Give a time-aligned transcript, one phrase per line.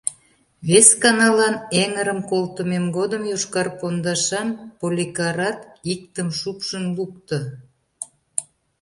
[0.69, 5.59] Весканалан эҥырым колтымем годым йошкар пондашан Поликарат
[5.93, 7.37] иктым шупшын лукто.